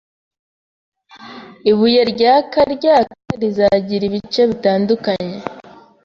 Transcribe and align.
ibuye 1.71 2.01
ryaka 2.11 2.59
ryaka 2.75 3.13
rizagira 3.41 4.03
ibice 4.09 4.41
bitandukanye 4.49 5.37